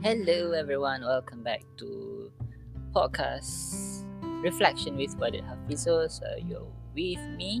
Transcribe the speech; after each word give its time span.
Hello, 0.00 0.52
everyone. 0.52 1.04
Welcome 1.04 1.44
back 1.44 1.60
to 1.76 2.32
podcast 2.96 4.00
Reflection 4.40 4.96
with 4.96 5.12
Wadid 5.20 5.44
Hafizul. 5.44 6.08
So, 6.08 6.24
you're 6.40 6.64
with 6.96 7.20
me, 7.36 7.60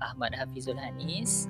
Ahmad 0.00 0.32
Hafizul 0.32 0.80
Hanis, 0.80 1.44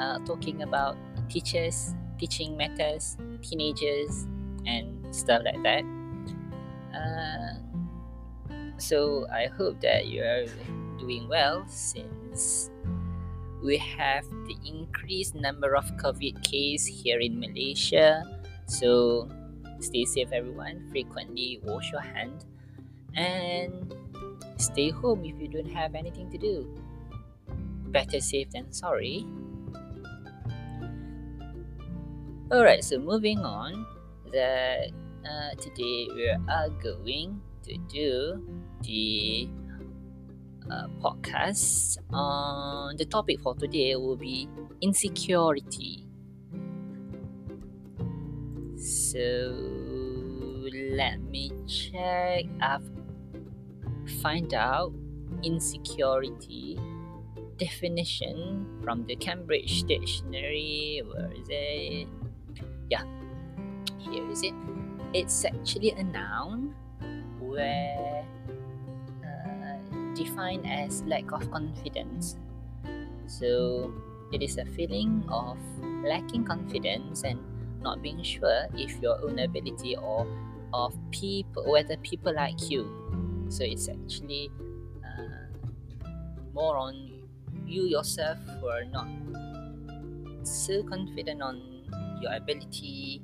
uh, 0.00 0.16
talking 0.24 0.62
about 0.62 0.96
teachers, 1.28 1.92
teaching 2.16 2.56
matters, 2.56 3.18
teenagers, 3.44 4.24
and 4.64 4.96
stuff 5.14 5.42
like 5.44 5.60
that. 5.60 5.84
Uh, 6.96 7.60
so, 8.78 9.28
I 9.28 9.52
hope 9.52 9.78
that 9.82 10.08
you 10.08 10.24
are 10.24 10.48
doing 10.96 11.28
well 11.28 11.68
since 11.68 12.70
we 13.62 13.76
have 13.76 14.24
the 14.48 14.56
increased 14.64 15.34
number 15.34 15.76
of 15.76 15.84
COVID 16.00 16.40
case 16.48 16.86
here 16.86 17.20
in 17.20 17.38
Malaysia. 17.38 18.24
So, 18.64 19.28
Stay 19.80 20.04
safe, 20.04 20.28
everyone. 20.32 20.88
Frequently 20.90 21.60
wash 21.64 21.90
your 21.90 22.00
hand 22.02 22.44
and 23.14 23.94
stay 24.58 24.90
home 24.90 25.24
if 25.24 25.40
you 25.40 25.48
don't 25.48 25.70
have 25.72 25.94
anything 25.94 26.30
to 26.30 26.38
do. 26.38 26.68
Better 27.88 28.20
safe 28.20 28.50
than 28.50 28.72
sorry. 28.72 29.26
Alright, 32.52 32.84
so 32.84 32.98
moving 32.98 33.38
on, 33.40 33.86
that 34.32 34.90
uh, 35.24 35.54
today 35.60 36.08
we 36.14 36.28
are 36.28 36.68
going 36.82 37.40
to 37.64 37.76
do 37.88 38.42
the 38.82 39.48
uh, 40.70 40.86
podcast 41.00 41.98
on 42.12 42.96
the 42.96 43.04
topic 43.04 43.40
for 43.40 43.54
today 43.54 43.96
will 43.96 44.16
be 44.16 44.48
insecurity 44.80 46.06
so 48.76 49.79
let 50.90 51.20
me 51.20 51.52
check. 51.66 52.44
I've 52.60 52.88
find 54.22 54.54
out 54.54 54.92
insecurity 55.42 56.78
definition 57.56 58.66
from 58.82 59.06
the 59.06 59.16
cambridge 59.16 59.84
dictionary. 59.84 61.02
Where 61.06 61.32
is 61.32 61.46
it? 61.48 62.08
Yeah 62.90 63.04
here 64.00 64.28
is 64.30 64.42
it. 64.42 64.54
It's 65.12 65.44
actually 65.44 65.92
a 65.92 66.02
noun 66.02 66.74
where 67.38 68.24
uh, 69.22 69.78
defined 70.14 70.66
as 70.66 71.02
lack 71.04 71.32
of 71.32 71.50
confidence. 71.50 72.36
So 73.26 73.92
it 74.32 74.42
is 74.42 74.58
a 74.58 74.64
feeling 74.64 75.24
of 75.28 75.58
lacking 76.04 76.44
confidence 76.44 77.22
and 77.22 77.38
not 77.82 78.02
being 78.02 78.22
sure 78.22 78.66
if 78.74 79.00
your 79.00 79.22
own 79.22 79.38
ability 79.38 79.96
or 79.96 80.26
of 80.72 80.96
people 81.10 81.70
whether 81.70 81.96
people 81.98 82.34
like 82.34 82.70
you. 82.70 82.86
So 83.48 83.64
it's 83.64 83.88
actually 83.88 84.50
uh, 85.04 85.50
more 86.52 86.76
on 86.76 87.10
you 87.66 87.84
yourself 87.84 88.38
who 88.60 88.68
are 88.68 88.84
not 88.84 89.08
so 90.42 90.82
confident 90.82 91.42
on 91.42 91.60
your 92.20 92.32
ability 92.34 93.22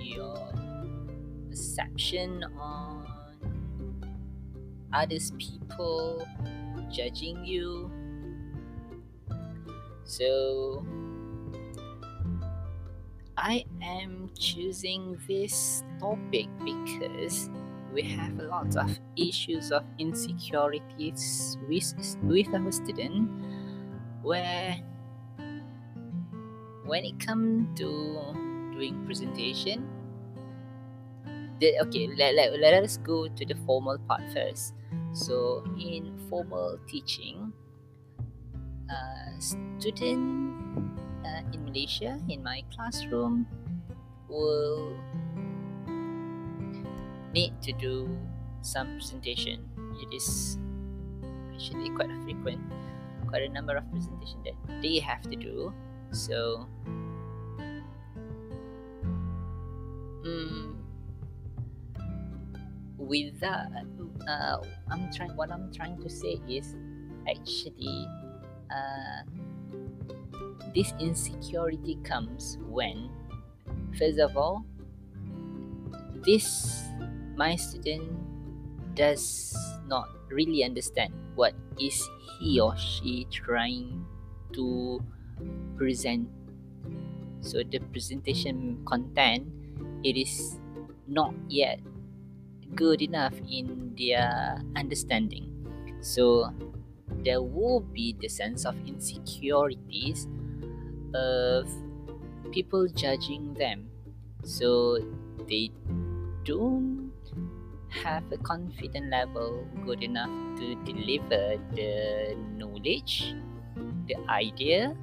your 0.00 0.36
perception 1.48 2.44
on 2.58 3.06
others 4.92 5.32
people 5.38 6.26
judging 6.90 7.44
you. 7.44 7.90
So 10.04 10.84
I 13.36 13.64
am 13.82 14.30
choosing 14.38 15.18
this 15.28 15.82
topic 16.00 16.48
because 16.64 17.50
we 17.92 18.02
have 18.02 18.38
a 18.38 18.44
lot 18.44 18.74
of 18.76 18.98
issues 19.16 19.70
of 19.70 19.84
insecurities 19.98 21.58
with, 21.68 22.16
with 22.22 22.48
our 22.54 22.72
student 22.72 23.28
where 24.22 24.76
when 26.84 27.04
it 27.04 27.18
comes 27.20 27.78
to 27.78 27.86
doing 28.72 29.04
presentation 29.04 29.86
the, 31.60 31.78
okay 31.80 32.08
let, 32.16 32.34
let, 32.34 32.58
let 32.58 32.82
us 32.82 32.96
go 32.96 33.28
to 33.28 33.44
the 33.44 33.54
formal 33.66 33.98
part 34.08 34.22
first. 34.32 34.74
So 35.12 35.62
in 35.78 36.18
formal 36.28 36.78
teaching 36.88 37.52
uh, 38.88 39.38
student 39.38 40.88
uh, 41.24 41.42
in 41.52 41.64
Malaysia 41.64 42.18
in 42.28 42.42
my 42.42 42.64
classroom 42.74 43.46
will 44.28 44.96
need 47.32 47.60
to 47.62 47.72
do 47.72 48.08
some 48.62 48.98
presentation. 48.98 49.68
It 50.00 50.14
is 50.14 50.58
actually 51.54 51.90
quite 51.90 52.10
frequent, 52.22 52.60
quite 53.28 53.42
a 53.42 53.48
number 53.48 53.76
of 53.76 53.90
presentation 53.90 54.42
that 54.44 54.82
they 54.82 54.98
have 54.98 55.22
to 55.22 55.36
do. 55.36 55.72
So, 56.12 56.66
um, 60.24 60.82
with 62.98 63.38
that, 63.40 63.70
uh, 64.28 64.58
I'm 64.90 65.12
trying. 65.12 65.36
What 65.36 65.50
I'm 65.50 65.72
trying 65.72 66.00
to 66.02 66.08
say 66.08 66.40
is 66.48 66.74
actually. 67.28 68.06
Uh, 68.70 69.22
this 70.74 70.92
insecurity 71.00 71.98
comes 72.04 72.58
when 72.68 73.10
first 73.98 74.18
of 74.18 74.36
all 74.36 74.64
this 76.24 76.84
my 77.36 77.56
student 77.56 78.08
does 78.94 79.54
not 79.86 80.08
really 80.30 80.64
understand 80.64 81.12
what 81.34 81.54
is 81.78 82.08
he 82.38 82.60
or 82.60 82.76
she 82.76 83.26
trying 83.30 84.04
to 84.52 85.02
present. 85.76 86.28
So 87.40 87.62
the 87.62 87.80
presentation 87.92 88.82
content 88.84 89.48
it 90.04 90.16
is 90.16 90.58
not 91.06 91.34
yet 91.48 91.80
good 92.74 93.02
enough 93.02 93.34
in 93.50 93.94
their 93.98 94.62
understanding. 94.76 95.50
So 96.00 96.52
there 97.24 97.42
will 97.42 97.80
be 97.80 98.16
the 98.18 98.28
sense 98.28 98.64
of 98.64 98.76
insecurities 98.86 100.26
of 101.14 101.68
people 102.52 102.86
judging 102.88 103.54
them. 103.54 103.90
So 104.44 104.98
they 105.48 105.70
don't 106.44 107.09
have 107.90 108.24
a 108.32 108.38
confident 108.38 109.10
level 109.10 109.66
good 109.84 110.02
enough 110.02 110.30
to 110.58 110.74
deliver 110.84 111.58
the 111.74 112.36
knowledge 112.56 113.34
the 114.06 114.16
idea 114.28 114.94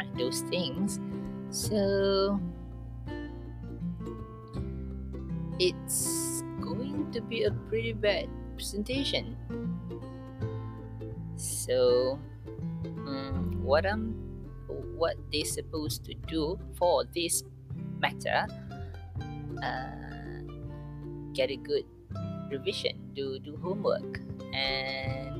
and 0.00 0.08
those 0.18 0.40
things. 0.42 1.00
So 1.50 2.40
it's 5.58 6.42
going 6.60 7.10
to 7.12 7.20
be 7.20 7.44
a 7.44 7.50
pretty 7.68 7.92
bad 7.92 8.28
presentation. 8.56 9.36
So 11.36 12.18
um, 13.06 13.60
what 13.62 13.86
i'm 13.86 14.14
what 14.96 15.16
they're 15.32 15.44
supposed 15.44 16.04
to 16.04 16.14
do 16.26 16.58
for 16.78 17.04
this 17.14 17.42
matter 17.98 18.46
uh, 19.62 20.13
get 21.34 21.50
a 21.50 21.56
good 21.56 21.84
revision 22.50 22.94
do 23.14 23.38
do 23.38 23.56
homework 23.62 24.20
and 24.54 25.34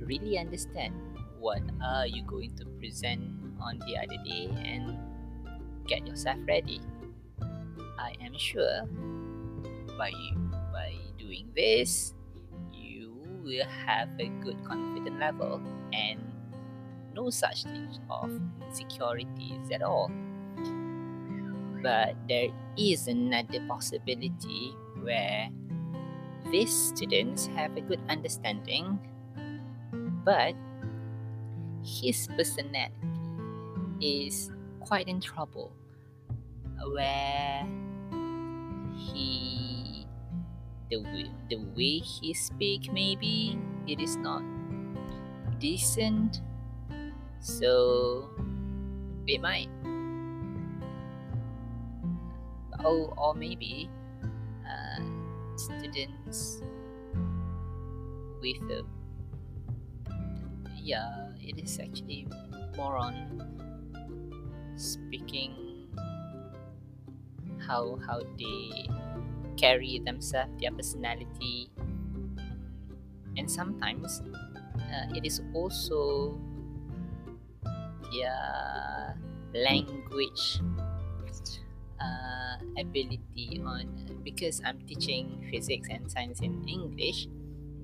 really 0.00 0.38
understand 0.38 0.94
what 1.38 1.62
are 1.82 2.06
you 2.06 2.22
going 2.24 2.54
to 2.56 2.64
present 2.78 3.20
on 3.60 3.78
the 3.86 3.96
other 3.96 4.18
day 4.24 4.48
and 4.64 4.96
get 5.86 6.06
yourself 6.06 6.38
ready 6.46 6.80
i 7.98 8.12
am 8.20 8.36
sure 8.36 8.86
by 9.96 10.12
by 10.72 10.92
doing 11.18 11.48
this 11.56 12.14
you 12.72 13.10
will 13.42 13.66
have 13.86 14.08
a 14.20 14.28
good 14.44 14.56
confidence 14.64 15.18
level 15.18 15.60
and 15.92 16.20
no 17.14 17.30
such 17.30 17.64
things 17.64 18.00
of 18.10 18.30
insecurities 18.66 19.70
at 19.72 19.82
all. 19.82 20.10
But 21.82 22.14
there 22.28 22.48
is 22.76 23.08
another 23.08 23.60
possibility 23.66 24.74
where 25.02 25.50
these 26.50 26.72
students 26.72 27.46
have 27.54 27.76
a 27.76 27.80
good 27.80 28.00
understanding, 28.08 28.98
but 30.24 30.54
his 31.84 32.28
personality 32.36 32.94
is 34.00 34.50
quite 34.80 35.08
in 35.08 35.20
trouble, 35.20 35.72
where 36.92 37.66
he 38.96 40.06
the 40.90 40.98
way, 40.98 41.30
the 41.48 41.56
way 41.76 41.98
he 41.98 42.34
speak 42.34 42.92
maybe 42.92 43.58
it 43.86 43.98
is 43.98 44.16
not 44.16 44.42
decent 45.58 46.42
so 47.40 48.28
it 49.26 49.40
might 49.40 49.68
Oh, 52.84 53.12
or 53.16 53.34
maybe 53.34 53.88
students 55.62 56.62
with 58.40 58.62
a 58.70 58.82
yeah 60.76 61.30
it 61.40 61.58
is 61.58 61.78
actually 61.78 62.26
more 62.76 62.96
on 62.96 63.14
speaking 64.76 65.54
how 67.66 67.96
how 68.06 68.20
they 68.38 68.88
carry 69.56 69.98
themselves 70.04 70.50
their 70.60 70.72
personality. 70.72 71.70
And 73.36 73.50
sometimes 73.50 74.20
uh, 74.76 75.06
it 75.14 75.24
is 75.24 75.40
also 75.54 76.38
their 78.12 79.16
language. 79.54 80.60
uh, 80.78 80.81
ability 82.78 83.60
on 83.64 83.88
because 84.24 84.60
I'm 84.64 84.80
teaching 84.86 85.46
physics 85.50 85.88
and 85.90 86.10
science 86.10 86.40
in 86.40 86.62
English 86.68 87.28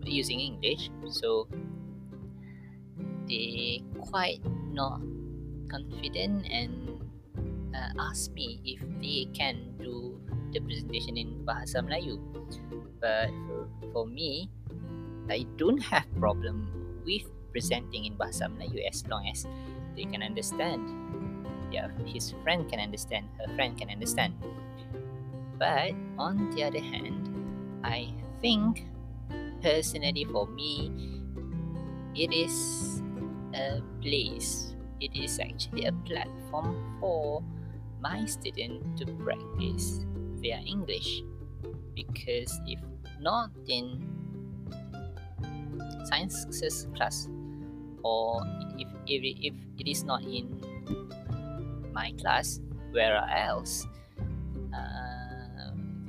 using 0.04 0.40
English 0.40 0.90
so 1.10 1.48
they 3.28 3.82
quite 4.08 4.40
not 4.72 5.00
confident 5.68 6.48
and 6.48 6.72
uh, 7.76 7.92
ask 8.08 8.32
me 8.32 8.60
if 8.64 8.80
they 9.00 9.28
can 9.36 9.76
do 9.78 10.16
the 10.52 10.60
presentation 10.64 11.16
in 11.20 11.44
Bahasa 11.44 11.84
Melayu. 11.84 12.16
But 12.98 13.30
for, 13.92 14.08
me 14.08 14.48
I 15.28 15.44
don't 15.60 15.78
have 15.92 16.08
problem 16.18 16.72
with 17.04 17.28
presenting 17.52 18.08
in 18.08 18.16
Bahasa 18.16 18.48
Melayu 18.48 18.80
as 18.88 19.04
long 19.06 19.28
as 19.28 19.44
they 19.94 20.08
can 20.08 20.24
understand. 20.24 20.82
Yeah 21.68 21.92
his 22.08 22.32
friend 22.42 22.64
can 22.64 22.80
understand 22.80 23.28
her 23.36 23.48
friend 23.52 23.76
can 23.76 23.92
understand 23.92 24.32
but 25.58 25.92
on 26.18 26.50
the 26.54 26.64
other 26.64 26.80
hand 26.80 27.28
I 27.84 28.14
think 28.40 28.86
personally 29.62 30.24
for 30.24 30.46
me 30.46 30.92
it 32.14 32.32
is 32.32 33.02
a 33.54 33.82
place 34.00 34.74
it 35.00 35.14
is 35.14 35.38
actually 35.38 35.86
a 35.86 35.92
platform 35.92 36.98
for 37.00 37.42
my 38.00 38.24
student 38.26 38.98
to 38.98 39.06
practice 39.22 40.04
their 40.42 40.60
english. 40.66 41.22
Because 41.94 42.60
if 42.66 42.80
not 43.20 43.50
in 43.66 44.06
science 46.06 46.46
class 46.94 47.28
or 48.02 48.42
if, 48.78 48.88
if, 49.06 49.22
if 49.52 49.54
it 49.78 49.90
is 49.90 50.04
not 50.04 50.22
in 50.22 50.62
my 51.92 52.12
class 52.20 52.60
where 52.92 53.18
else 53.34 53.86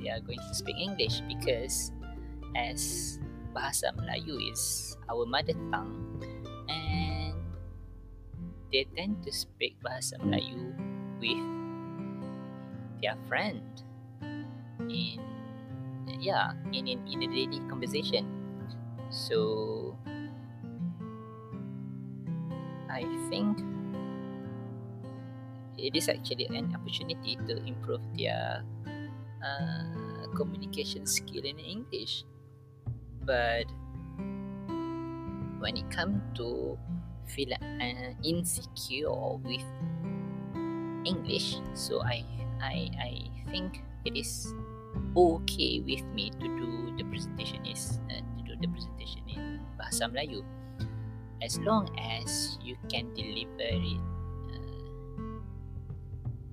they 0.00 0.08
are 0.08 0.20
going 0.24 0.40
to 0.40 0.54
speak 0.56 0.76
english 0.80 1.20
because 1.28 1.92
as 2.56 3.16
bahasa 3.52 3.92
melayu 3.94 4.40
is 4.50 4.96
our 5.12 5.28
mother 5.28 5.54
tongue 5.70 6.10
they 8.72 8.86
tend 8.94 9.18
to 9.26 9.30
speak 9.34 9.74
bahasa 9.82 10.14
Melayu 10.22 10.70
with 11.18 11.42
their 13.02 13.18
friend 13.26 13.62
in 14.86 15.18
yeah 16.22 16.54
in 16.70 16.86
in, 16.86 17.02
in 17.10 17.26
a 17.26 17.28
daily 17.28 17.60
conversation. 17.66 18.26
So 19.10 19.98
I 22.86 23.02
think 23.26 23.58
it 25.74 25.98
is 25.98 26.06
actually 26.06 26.46
an 26.54 26.70
opportunity 26.70 27.34
to 27.50 27.58
improve 27.66 28.02
their 28.14 28.62
uh, 29.42 30.28
communication 30.36 31.06
skill 31.06 31.44
in 31.44 31.58
English 31.58 32.24
but 33.24 33.66
when 35.60 35.76
it 35.76 35.88
comes 35.90 36.20
to 36.34 36.78
feel 37.30 37.52
uh, 37.54 38.10
insecure 38.24 39.38
with 39.44 39.64
English. 41.04 41.56
So 41.74 42.02
I 42.02 42.24
I 42.60 42.90
I 42.98 43.10
think 43.48 43.80
it 44.04 44.18
is 44.18 44.50
okay 45.16 45.80
with 45.80 46.02
me 46.12 46.34
to 46.42 46.46
do 46.58 46.68
the 46.98 47.04
presentation 47.06 47.62
is 47.64 48.02
uh, 48.10 48.20
to 48.20 48.40
do 48.44 48.52
the 48.58 48.68
presentation 48.68 49.22
in 49.30 49.62
bahasa 49.78 50.10
Melayu 50.10 50.42
as 51.40 51.56
long 51.62 51.88
as 51.96 52.58
you 52.60 52.76
can 52.92 53.08
deliver 53.16 53.70
it 53.70 54.02
uh, 54.52 55.40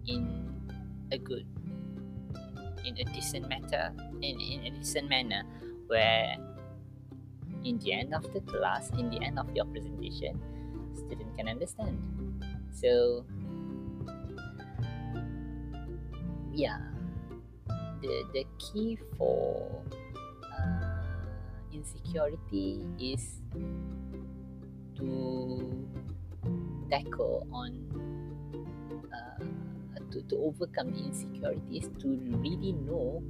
in 0.08 0.48
a 1.12 1.20
good 1.20 1.44
in 2.88 2.96
a 2.98 3.06
decent 3.12 3.48
matter 3.50 3.92
in, 4.22 4.40
in 4.40 4.66
a 4.66 4.72
decent 4.72 5.10
manner 5.10 5.44
where 5.88 6.36
in 7.64 7.78
the 7.80 7.92
end 7.92 8.14
of 8.16 8.24
the 8.34 8.40
class 8.42 8.90
in 8.98 9.10
the 9.10 9.20
end 9.22 9.38
of 9.38 9.50
your 9.54 9.66
presentation 9.66 10.40
student 10.96 11.38
can 11.38 11.48
understand. 11.48 12.00
So 12.72 13.26
yeah. 16.54 16.80
The 18.02 18.24
the 18.34 18.46
key 18.58 18.98
for 19.18 19.82
uh, 20.46 21.02
insecurity 21.74 22.86
is 23.00 23.42
to 24.98 25.88
tackle 26.90 27.48
on 27.52 27.74
to, 30.18 30.26
to 30.30 30.36
overcome 30.42 30.92
the 30.94 31.06
insecurities 31.06 31.90
to 32.02 32.18
really 32.42 32.74
know 32.74 33.22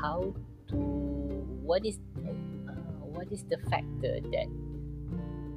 how 0.00 0.34
to 0.68 0.76
what 1.64 1.84
is 1.84 1.98
uh, 2.20 2.72
what 3.00 3.30
is 3.32 3.44
the 3.48 3.56
factor 3.72 4.20
that 4.20 4.48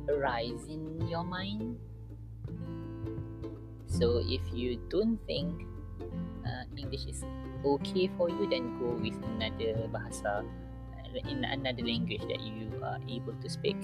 arise 0.08 0.64
in 0.70 1.08
your 1.08 1.24
mind. 1.24 1.76
So 3.88 4.24
if 4.24 4.42
you 4.54 4.80
don't 4.90 5.20
think 5.28 5.52
uh, 6.46 6.64
English 6.78 7.06
is 7.08 7.24
okay 7.66 8.10
for 8.16 8.30
you, 8.30 8.48
then 8.48 8.80
go 8.80 8.96
with 8.96 9.16
another 9.36 9.88
bahasa 9.92 10.48
uh, 10.96 11.30
in 11.32 11.44
another 11.44 11.84
language 11.84 12.24
that 12.32 12.40
you 12.40 12.72
are 12.84 13.00
able 13.10 13.36
to 13.42 13.48
speak. 13.50 13.76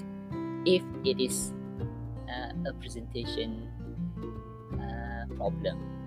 If 0.64 0.84
it 1.04 1.20
is 1.20 1.52
uh, 2.30 2.56
a 2.68 2.74
presentation 2.80 3.68
uh, 4.80 5.28
problem, 5.36 6.03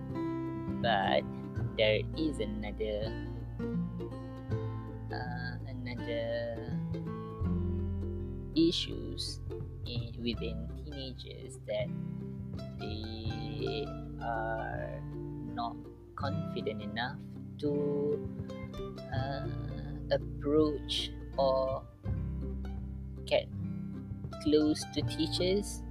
but 0.82 1.22
there 1.76 2.00
is 2.16 2.38
another 2.40 3.12
uh, 5.12 5.52
another 5.68 6.72
issues 8.56 9.40
in, 9.86 10.12
within 10.22 10.68
teenagers 10.84 11.58
that 11.66 11.88
they 12.80 13.86
are 14.22 15.00
not 15.54 15.76
confident 16.16 16.82
enough 16.82 17.16
to 17.58 18.28
uh, 19.14 19.46
approach 20.10 21.10
or 21.36 21.82
get 23.26 23.46
close 24.42 24.84
to 24.94 25.02
teachers 25.02 25.82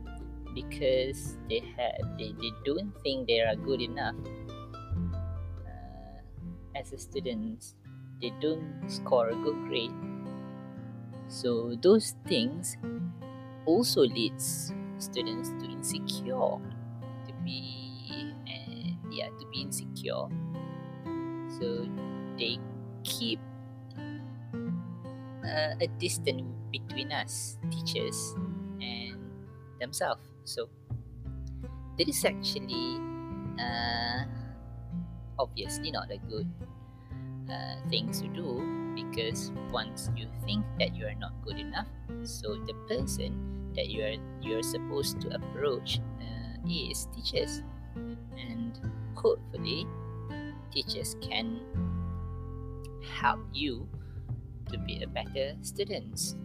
because 0.53 1.37
they 1.49 1.61
have 1.77 2.17
they, 2.17 2.33
they 2.39 2.51
don't 2.63 2.91
think 3.03 3.27
they 3.27 3.41
are 3.41 3.55
good 3.55 3.81
enough 3.81 4.15
as 6.85 6.93
a 6.93 6.97
student 6.97 7.73
they 8.21 8.31
don't 8.39 8.87
score 8.87 9.29
a 9.29 9.35
good 9.35 9.57
grade. 9.67 9.91
So 11.27 11.75
those 11.81 12.15
things 12.27 12.77
also 13.65 14.01
leads 14.01 14.71
students 14.99 15.49
to 15.59 15.65
insecure 15.65 16.61
to 17.27 17.33
be 17.43 18.31
uh, 18.47 18.89
yeah 19.09 19.27
to 19.27 19.45
be 19.51 19.61
insecure. 19.61 20.29
So 21.59 21.89
they 22.37 22.57
keep 23.03 23.39
uh, 25.43 25.73
a 25.81 25.87
distance 25.99 26.45
between 26.71 27.11
us 27.11 27.57
teachers 27.71 28.35
and 28.79 29.17
themselves. 29.79 30.21
So 30.45 30.69
that 31.97 32.07
is 32.07 32.23
actually 32.23 33.01
uh, 33.59 34.23
obviously 35.39 35.91
not 35.91 36.11
a 36.11 36.17
good 36.29 36.47
uh, 37.49 37.75
things 37.89 38.21
to 38.21 38.27
do 38.29 38.93
because 38.95 39.51
once 39.71 40.09
you 40.15 40.27
think 40.45 40.65
that 40.79 40.95
you 40.95 41.05
are 41.05 41.15
not 41.15 41.33
good 41.43 41.59
enough 41.59 41.87
so 42.23 42.55
the 42.65 42.73
person 42.87 43.55
that 43.75 43.89
you 43.89 44.03
are 44.03 44.15
you're 44.41 44.63
supposed 44.63 45.21
to 45.21 45.35
approach 45.35 45.99
uh, 46.21 46.69
is 46.69 47.07
teachers. 47.15 47.61
And 47.95 48.79
hopefully 49.15 49.87
teachers 50.71 51.15
can 51.21 51.59
help 53.19 53.39
you 53.53 53.87
to 54.71 54.77
be 54.79 55.03
a 55.03 55.07
better 55.07 55.55
student 55.61 56.35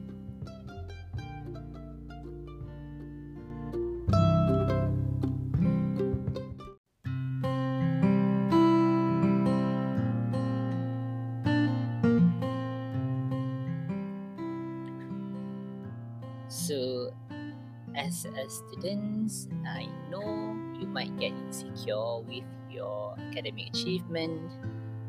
as 18.51 18.59
a 18.59 18.67
student, 18.67 19.31
I 19.63 19.87
know 20.11 20.59
you 20.75 20.87
might 20.87 21.15
get 21.19 21.31
insecure 21.31 22.19
with 22.27 22.45
your 22.69 23.15
academic 23.31 23.71
achievement. 23.71 24.43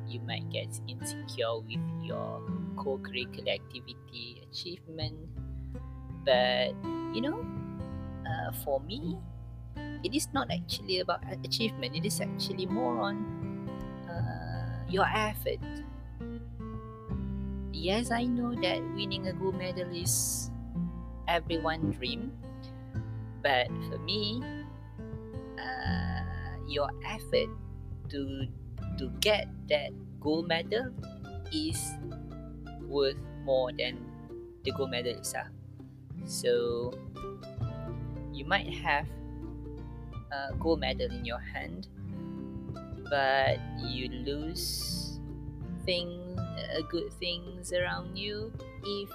You 0.07 0.21
might 0.21 0.49
get 0.51 0.69
insecure 0.87 1.57
with 1.65 1.81
your 2.03 2.41
co-curricular 2.77 3.57
activity 3.57 4.45
achievement. 4.45 5.17
But 6.25 6.77
you 7.13 7.21
know, 7.21 7.41
uh, 8.29 8.51
for 8.63 8.79
me, 8.81 9.17
it 10.03 10.13
is 10.13 10.27
not 10.33 10.51
actually 10.51 10.99
about 10.99 11.25
achievement. 11.43 11.95
It 11.95 12.05
is 12.05 12.21
actually 12.21 12.67
more 12.67 13.01
on 13.01 13.69
uh, 14.05 14.85
your 14.89 15.05
effort. 15.09 15.59
Yes, 17.73 18.11
I 18.11 18.25
know 18.25 18.53
that 18.61 18.81
winning 18.93 19.25
a 19.27 19.33
gold 19.33 19.57
medal 19.57 19.89
is 19.89 20.51
everyone's 21.27 21.97
dream, 21.97 22.31
but 23.41 23.67
for 23.89 23.97
me, 23.99 24.41
uh, 25.59 26.21
your 26.67 26.89
effort 27.05 27.49
to 28.09 28.47
to 28.97 29.09
get 29.19 29.47
that 29.69 29.91
gold 30.19 30.47
medal 30.47 30.93
is 31.51 31.79
worth 32.87 33.17
more 33.43 33.71
than 33.73 33.97
the 34.63 34.71
gold 34.71 34.91
medal 34.91 35.13
itself. 35.13 35.47
So 36.25 36.93
you 38.31 38.45
might 38.45 38.69
have 38.81 39.07
a 40.31 40.53
gold 40.59 40.79
medal 40.79 41.09
in 41.11 41.25
your 41.25 41.39
hand, 41.41 41.87
but 43.09 43.57
you 43.81 44.07
lose 44.09 45.19
things, 45.85 46.37
uh, 46.37 46.81
good 46.89 47.11
things 47.19 47.73
around 47.73 48.17
you 48.17 48.53
if 48.83 49.09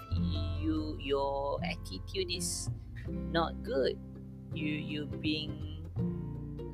you 0.61 0.99
your 1.00 1.61
attitude 1.64 2.30
is 2.30 2.68
not 3.09 3.62
good. 3.62 3.99
You 4.57 4.73
you 4.73 5.05
being 5.21 5.85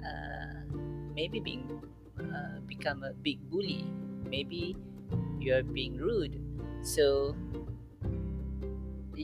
uh, 0.07 0.63
maybe 1.15 1.43
being 1.43 1.67
uh, 2.15 2.63
become 2.71 3.03
a 3.03 3.13
big 3.13 3.43
bully. 3.51 3.83
Maybe 4.23 4.77
you 5.43 5.55
are 5.59 5.67
being 5.67 5.99
rude. 5.99 6.39
So 6.87 7.35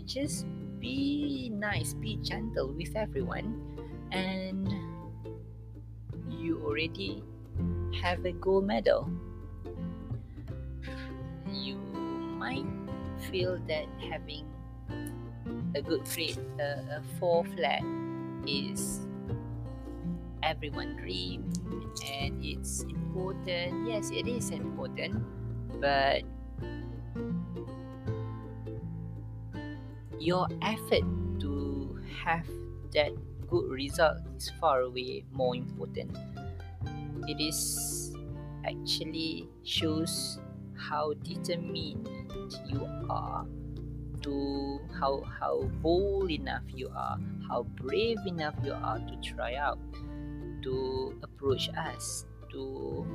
just 0.09 0.47
be 0.81 1.51
nice, 1.53 1.93
be 1.93 2.17
gentle 2.25 2.73
with 2.73 2.97
everyone, 2.97 3.61
and 4.11 4.65
you 6.33 6.65
already 6.65 7.23
have 8.01 8.25
a 8.25 8.33
gold 8.33 8.65
medal. 8.65 9.11
You 11.53 11.77
might 12.41 12.65
feel 13.31 13.61
that 13.69 13.85
having 14.11 14.49
a 15.75 15.83
good 15.83 16.05
grade, 16.09 16.39
uh, 16.59 16.99
a 16.99 17.03
four 17.21 17.45
flat, 17.45 17.83
is 18.49 19.01
everyone 20.43 20.97
dream 20.97 21.53
and 22.09 22.41
it's 22.45 22.83
important. 22.89 23.89
Yes 23.89 24.11
it 24.11 24.27
is 24.27 24.51
important 24.51 25.21
but 25.81 26.23
your 30.19 30.49
effort 30.63 31.05
to 31.41 32.01
have 32.25 32.47
that 32.93 33.13
good 33.49 33.71
result 33.71 34.19
is 34.37 34.51
far 34.61 34.81
away 34.83 35.25
more 35.33 35.55
important. 35.55 36.17
It 37.27 37.41
is 37.41 38.13
actually 38.65 39.49
shows 39.65 40.39
how 40.77 41.15
determined 41.23 42.09
you 42.67 42.87
are 43.09 43.47
to 44.23 44.81
how 45.01 45.23
how 45.41 45.63
bold 45.83 46.31
enough 46.31 46.63
you 46.75 46.91
are 46.95 47.19
how 47.49 47.63
brave 47.77 48.19
enough 48.27 48.55
you 48.65 48.73
are 48.73 48.99
to 48.99 49.17
try 49.23 49.55
out 49.55 49.79
to 50.63 51.19
approach 51.23 51.69
us 51.77 52.27
to 52.51 53.07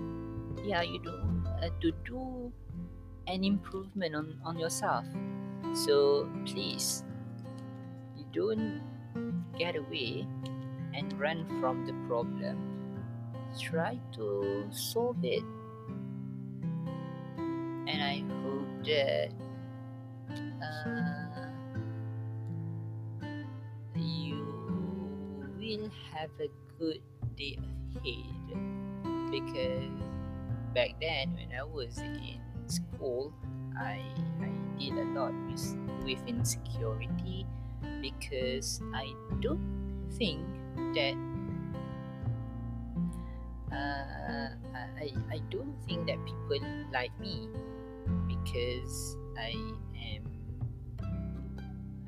yeah 0.63 0.81
you 0.81 0.99
know 1.01 1.19
uh, 1.61 1.69
to 1.81 1.91
do 2.05 2.51
an 3.27 3.43
improvement 3.43 4.15
on, 4.15 4.35
on 4.43 4.59
yourself. 4.59 5.05
So 5.73 6.29
please 6.45 7.03
you 8.17 8.25
don't 8.33 8.81
get 9.57 9.75
away 9.75 10.27
and 10.93 11.19
run 11.19 11.45
from 11.59 11.85
the 11.85 11.93
problem. 12.07 12.57
Try 13.59 13.99
to 14.15 14.67
solve 14.71 15.23
it. 15.23 15.43
And 17.85 18.01
i 18.01 18.23
hope 18.41 18.85
that 18.85 19.29
uh, 20.31 21.49
you 23.95 24.43
will 25.57 25.89
have 26.13 26.29
a 26.39 26.49
good 26.79 27.01
day 27.37 27.57
ahead. 27.95 29.31
Because 29.31 29.89
back 30.73 30.95
then 31.01 31.33
when 31.33 31.49
I 31.57 31.63
was 31.63 31.97
in 31.97 32.39
school 32.67 33.33
I, 33.77 34.01
I 34.41 34.49
did 34.77 34.93
a 34.93 35.05
lot 35.17 35.33
with, 35.49 35.77
with 36.05 36.19
insecurity 36.27 37.45
because 38.01 38.81
I 38.93 39.13
don't 39.39 40.09
think 40.17 40.41
that 40.93 41.15
uh, 43.71 44.49
I, 44.99 45.11
I 45.31 45.41
don't 45.49 45.75
think 45.87 46.07
that 46.07 46.17
people 46.25 46.59
like 46.91 47.17
me 47.19 47.49
because 48.27 49.17
I 49.37 49.55
am 50.11 50.23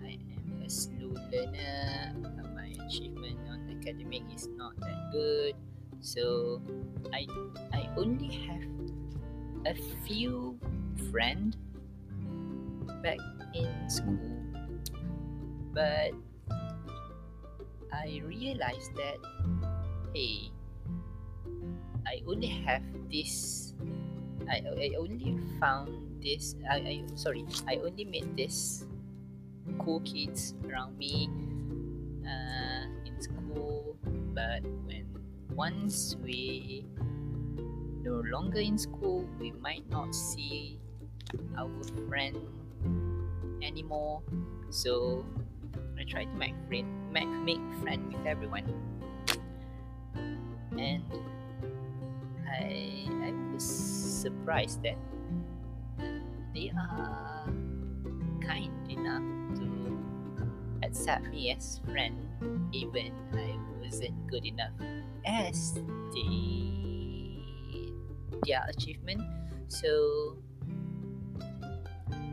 I 0.04 0.18
am 0.18 0.64
a 0.66 0.70
slow 0.70 1.14
learner 1.32 2.14
my 2.56 2.72
achievement 2.86 3.40
on 3.50 3.70
academic 3.70 4.24
is 4.34 4.48
not 4.56 4.75
that 4.80 5.12
good. 5.12 5.56
So 6.02 6.62
i 7.14 7.25
i 7.74 7.90
only 7.98 8.30
have 8.48 8.66
a 9.66 9.75
few 10.06 10.58
friends 11.12 11.58
back 13.02 13.18
in 13.54 13.70
school 13.90 14.42
but 15.74 16.14
i 17.94 18.22
realized 18.25 18.94
that 18.96 19.18
hey 20.14 20.50
i 22.08 22.22
only 22.28 22.48
have 22.48 22.84
this 23.12 23.74
i, 24.50 24.62
I 24.62 24.94
only 24.98 25.38
found 25.60 25.90
this 26.25 26.55
I, 26.65 26.75
I 26.75 27.03
sorry 27.13 27.46
i 27.70 27.77
only 27.77 28.05
made 28.05 28.36
this 28.36 28.86
cool 29.77 30.01
kids 30.01 30.55
around 30.65 30.98
me 30.98 31.29
uh, 32.25 32.89
in 33.05 33.22
school 33.22 33.96
but 34.34 34.65
when 34.89 35.05
once 35.53 36.17
we 36.25 36.86
no 38.01 38.22
longer 38.25 38.60
in 38.60 38.77
school 38.77 39.24
we 39.39 39.51
might 39.62 39.88
not 39.89 40.13
see 40.13 40.79
our 41.58 41.70
friend 42.08 42.38
anymore. 43.63 44.22
So 44.70 45.25
I 46.00 46.03
try 46.03 46.25
to 46.25 46.36
make 46.36 46.55
friend 46.67 46.88
make, 47.12 47.27
make 47.27 47.63
friend 47.82 48.13
with 48.13 48.25
everyone. 48.25 48.65
And 50.77 51.03
I 52.48 53.08
I 53.24 53.34
was 53.53 53.63
surprised 53.63 54.84
that 54.84 54.98
they 56.65 56.72
are 56.77 57.45
kind 58.41 58.74
enough 58.89 59.24
to 59.55 59.67
accept 60.84 61.27
me 61.27 61.51
as 61.51 61.79
friend 61.91 62.15
even 62.72 63.13
I 63.34 63.57
wasn't 63.81 64.27
good 64.27 64.45
enough 64.45 64.74
as 65.25 65.74
the 66.13 66.72
their 68.45 68.65
achievement. 68.69 69.22
So 69.67 70.38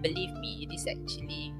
believe 0.00 0.32
me 0.34 0.66
it 0.68 0.74
is 0.74 0.86
actually 0.86 1.54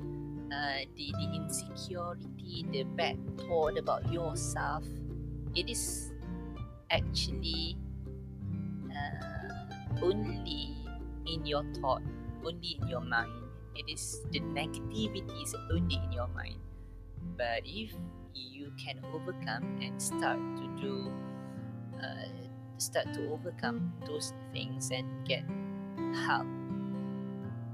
uh, 0.52 0.84
the, 0.96 1.12
the 1.12 1.36
insecurity 1.36 2.66
the 2.70 2.82
bad 2.82 3.16
thought 3.38 3.78
about 3.78 4.12
yourself 4.12 4.84
it 5.54 5.70
is 5.70 6.12
actually 6.90 7.76
uh, 8.90 10.02
only 10.02 10.76
in 11.26 11.46
your 11.46 11.64
thought 11.80 12.02
only 12.44 12.78
in 12.80 12.88
your 12.88 13.00
mind. 13.00 13.32
It 13.74 13.88
is 13.90 14.20
the 14.30 14.40
negativity 14.40 15.42
is 15.42 15.54
only 15.70 15.96
in 15.96 16.12
your 16.12 16.28
mind. 16.28 16.60
But 17.36 17.64
if 17.64 17.94
you 18.34 18.72
can 18.76 19.00
overcome 19.14 19.80
and 19.80 20.00
start 20.00 20.38
to 20.38 20.64
do 20.80 21.12
uh, 21.96 22.28
start 22.78 23.12
to 23.14 23.30
overcome 23.30 23.92
those 24.06 24.32
things 24.52 24.90
and 24.90 25.06
get 25.26 25.44
help 26.26 26.46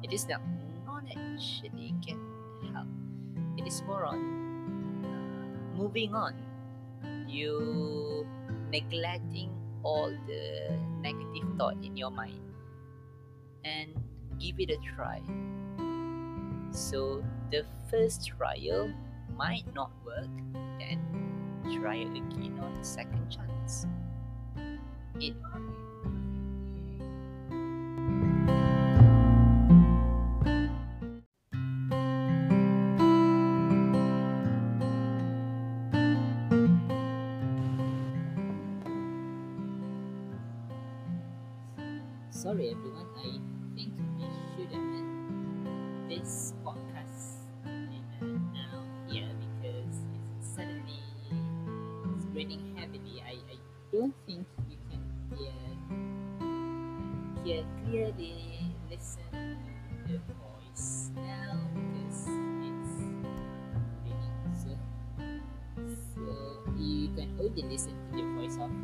it 0.02 0.12
is 0.12 0.28
not 0.28 0.42
not 0.86 1.02
actually 1.10 1.94
get 2.00 2.18
help. 2.72 2.86
It 3.56 3.66
is 3.66 3.82
more 3.82 4.04
on 4.04 4.18
uh, 5.02 5.76
moving 5.76 6.14
on. 6.14 6.34
You 7.26 8.26
neglecting 8.70 9.50
all 9.82 10.10
the 10.26 10.72
negative 11.02 11.46
thought 11.58 11.76
in 11.82 11.96
your 11.96 12.10
mind. 12.10 12.40
And 13.64 13.94
give 14.38 14.58
it 14.60 14.70
a 14.70 14.76
try 14.94 15.20
so 16.78 17.22
the 17.50 17.64
first 17.90 18.26
trial 18.26 18.92
might 19.36 19.64
not 19.74 19.90
work, 20.04 20.28
then 20.78 21.00
try 21.80 21.96
again 21.96 22.58
on 22.60 22.74
the 22.78 22.84
second 22.84 23.28
chance. 23.30 23.86
It 25.20 25.34
sorry 42.30 42.70
everyone, 42.70 43.06
I 43.16 43.57
should 44.58 44.74
have 44.74 44.90
end 44.98 46.10
this 46.10 46.52
podcast 46.66 47.46
now 48.50 48.82
here 49.06 49.30
because 49.38 50.02
it's 50.18 50.48
suddenly 50.50 50.98
it's 52.10 52.26
raining 52.34 52.74
heavily. 52.74 53.22
I, 53.22 53.38
I 53.38 53.56
don't 53.92 54.14
think 54.26 54.46
you 54.66 54.78
can 54.90 55.02
hear 55.38 55.54
hear 57.44 57.62
clearly 57.86 58.74
listen 58.90 59.30
to 59.30 60.12
the 60.12 60.34
voice 60.42 61.10
now 61.14 61.54
because 61.78 62.26
it's 62.66 62.98
raining 64.02 64.34
so 64.58 64.74
so 65.86 66.26
you 66.76 67.14
can 67.14 67.30
only 67.38 67.62
listen 67.62 67.94
to 68.10 68.16
the 68.18 68.26
voice 68.34 68.58
of 68.58 68.74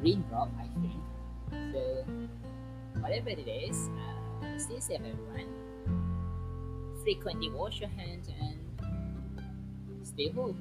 raindrop 0.00 0.50
I 0.60 0.70
think. 0.78 1.02
So 1.74 2.04
whatever 3.00 3.30
it 3.30 3.48
is, 3.48 3.90
uh, 3.98 4.21
stay 4.58 4.80
safe, 4.80 5.00
everyone. 5.00 5.48
Frequently 7.02 7.50
wash 7.50 7.80
your 7.80 7.90
hands 7.90 8.28
and 8.40 8.58
stay 10.06 10.28
home. 10.30 10.56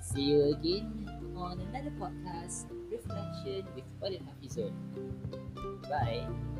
See 0.00 0.22
you 0.22 0.54
again 0.54 1.10
on 1.36 1.60
another 1.60 1.90
podcast, 1.98 2.66
Reflection 2.90 3.66
with 3.74 3.84
Fadil 4.00 4.22
Hafizul. 4.28 4.72
Bye. 5.88 6.51